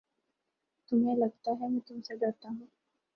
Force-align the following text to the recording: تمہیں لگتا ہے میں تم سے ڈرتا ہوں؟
تمہیں 0.91 1.15
لگتا 1.15 1.51
ہے 1.51 1.67
میں 1.67 1.79
تم 1.87 2.01
سے 2.01 2.15
ڈرتا 2.15 2.49
ہوں؟ 2.49 2.65